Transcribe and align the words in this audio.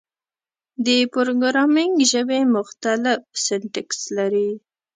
د 0.85 0.87
پروګرامینګ 1.13 1.95
ژبې 2.11 2.41
مختلف 2.55 3.21
سینټکس 3.43 3.99
لري. 4.17 4.49